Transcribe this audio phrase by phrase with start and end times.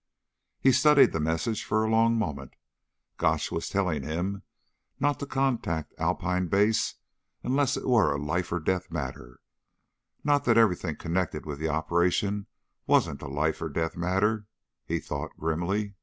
[0.58, 2.54] _"He studied the message for a long moment.
[3.18, 4.42] Gotch was telling him
[4.98, 6.94] not to contact Alpine Base
[7.42, 9.40] unless it were a life or death matter.
[10.24, 12.46] Not that everything connected with the operation
[12.86, 14.46] wasn't a life or death matter,
[14.86, 15.96] he thought grimly.